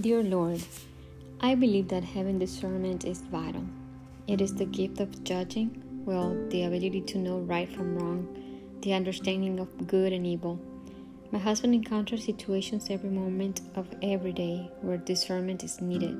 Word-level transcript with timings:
Dear 0.00 0.22
Lord, 0.22 0.62
I 1.40 1.56
believe 1.56 1.88
that 1.88 2.04
having 2.04 2.38
discernment 2.38 3.04
is 3.04 3.20
vital. 3.20 3.64
It 4.28 4.40
is 4.40 4.54
the 4.54 4.64
gift 4.64 5.00
of 5.00 5.24
judging, 5.24 5.82
well, 6.06 6.36
the 6.50 6.62
ability 6.62 7.00
to 7.00 7.18
know 7.18 7.40
right 7.40 7.68
from 7.68 7.98
wrong, 7.98 8.78
the 8.82 8.92
understanding 8.92 9.58
of 9.58 9.88
good 9.88 10.12
and 10.12 10.24
evil. 10.24 10.60
My 11.32 11.40
husband 11.40 11.74
encounters 11.74 12.24
situations 12.24 12.90
every 12.90 13.10
moment 13.10 13.62
of 13.74 13.88
every 14.00 14.32
day 14.32 14.70
where 14.82 14.98
discernment 14.98 15.64
is 15.64 15.80
needed. 15.80 16.16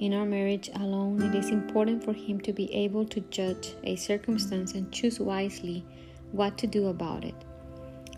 In 0.00 0.14
our 0.14 0.24
marriage 0.24 0.70
alone, 0.74 1.20
it 1.20 1.34
is 1.34 1.50
important 1.50 2.02
for 2.02 2.14
him 2.14 2.40
to 2.40 2.54
be 2.54 2.72
able 2.72 3.04
to 3.04 3.20
judge 3.20 3.74
a 3.82 3.96
circumstance 3.96 4.72
and 4.72 4.90
choose 4.90 5.20
wisely 5.20 5.84
what 6.32 6.56
to 6.56 6.66
do 6.66 6.86
about 6.86 7.22
it. 7.22 7.34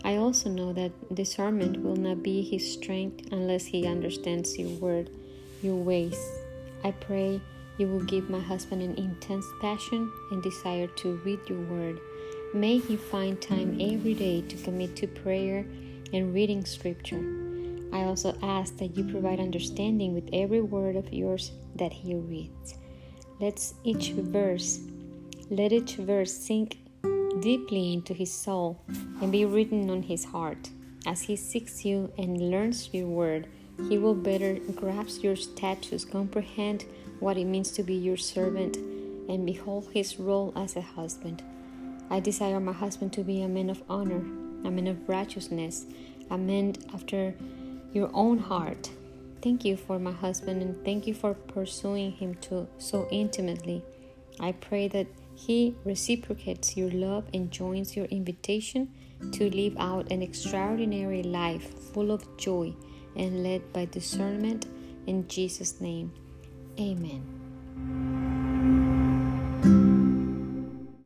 I 0.03 0.17
also 0.17 0.49
know 0.49 0.73
that 0.73 1.15
discernment 1.15 1.81
will 1.81 1.95
not 1.95 2.23
be 2.23 2.41
his 2.41 2.73
strength 2.73 3.31
unless 3.31 3.65
he 3.65 3.87
understands 3.87 4.57
your 4.57 4.69
word, 4.79 5.09
your 5.61 5.75
ways. 5.75 6.17
I 6.83 6.91
pray 6.91 7.41
you 7.77 7.87
will 7.87 8.03
give 8.03 8.29
my 8.29 8.39
husband 8.39 8.81
an 8.81 8.95
intense 8.95 9.45
passion 9.61 10.11
and 10.31 10.41
desire 10.41 10.87
to 10.87 11.17
read 11.25 11.39
your 11.47 11.61
word. 11.61 11.99
May 12.53 12.77
he 12.77 12.95
find 12.95 13.41
time 13.41 13.77
every 13.79 14.13
day 14.13 14.41
to 14.41 14.55
commit 14.57 14.95
to 14.97 15.07
prayer 15.07 15.65
and 16.13 16.33
reading 16.33 16.65
scripture. 16.65 17.23
I 17.93 18.03
also 18.03 18.37
ask 18.41 18.77
that 18.77 18.97
you 18.97 19.03
provide 19.03 19.39
understanding 19.39 20.13
with 20.13 20.29
every 20.33 20.61
word 20.61 20.95
of 20.95 21.11
yours 21.13 21.51
that 21.75 21.93
he 21.93 22.15
reads. 22.15 22.75
Let 23.39 23.73
each 23.83 24.11
verse, 24.11 24.79
let 25.49 25.71
each 25.71 25.95
verse 25.95 26.33
sink 26.33 26.77
deeply 27.41 27.93
into 27.93 28.13
his 28.13 28.31
soul 28.31 28.79
and 29.21 29.31
be 29.31 29.45
written 29.45 29.89
on 29.89 30.03
his 30.03 30.25
heart. 30.25 30.69
As 31.05 31.21
he 31.21 31.35
seeks 31.35 31.85
you 31.85 32.11
and 32.17 32.51
learns 32.51 32.93
your 32.93 33.07
word, 33.07 33.47
he 33.89 33.97
will 33.97 34.15
better 34.15 34.55
grasp 34.75 35.23
your 35.23 35.35
statutes, 35.35 36.03
comprehend 36.03 36.85
what 37.19 37.37
it 37.37 37.45
means 37.45 37.71
to 37.71 37.83
be 37.83 37.93
your 37.93 38.17
servant, 38.17 38.77
and 38.77 39.45
behold 39.45 39.89
his 39.93 40.19
role 40.19 40.51
as 40.55 40.75
a 40.75 40.81
husband. 40.81 41.43
I 42.09 42.19
desire 42.19 42.59
my 42.59 42.73
husband 42.73 43.13
to 43.13 43.23
be 43.23 43.41
a 43.41 43.47
man 43.47 43.69
of 43.69 43.83
honor, 43.89 44.23
a 44.65 44.71
man 44.71 44.87
of 44.87 45.07
righteousness, 45.07 45.85
a 46.29 46.37
man 46.37 46.75
after 46.93 47.35
your 47.93 48.09
own 48.13 48.37
heart. 48.37 48.89
Thank 49.41 49.63
you 49.63 49.77
for 49.77 49.99
my 49.99 50.11
husband 50.11 50.61
and 50.61 50.83
thank 50.83 51.05
you 51.05 51.13
for 51.13 51.33
pursuing 51.33 52.11
him 52.11 52.35
too, 52.35 52.67
so 52.77 53.07
intimately. 53.11 53.83
I 54.39 54.51
pray 54.53 54.87
that 54.89 55.07
he 55.37 55.75
reciprocates 55.85 56.75
your 56.75 56.89
love 56.89 57.25
and 57.31 57.51
joins 57.51 57.95
your 57.95 58.05
invitation 58.05 58.91
to 59.33 59.51
live 59.51 59.75
out 59.77 60.11
an 60.11 60.23
extraordinary 60.23 61.21
life 61.21 61.77
full 61.93 62.11
of 62.11 62.25
joy 62.37 62.73
and 63.15 63.43
led 63.43 63.71
by 63.71 63.85
discernment 63.85 64.65
in 65.05 65.27
Jesus' 65.27 65.79
name. 65.79 66.11
Amen. 66.79 68.36